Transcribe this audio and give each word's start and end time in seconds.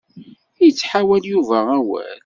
Ittḥawal 0.67 1.23
Yuba 1.31 1.59
awal. 1.77 2.19